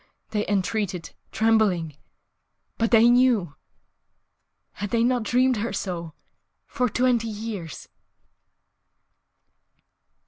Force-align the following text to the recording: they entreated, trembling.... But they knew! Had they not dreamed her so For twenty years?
they 0.31 0.47
entreated, 0.47 1.13
trembling.... 1.31 1.95
But 2.79 2.89
they 2.89 3.07
knew! 3.07 3.53
Had 4.71 4.89
they 4.89 5.03
not 5.03 5.21
dreamed 5.21 5.57
her 5.57 5.71
so 5.71 6.15
For 6.65 6.89
twenty 6.89 7.27
years? 7.27 7.87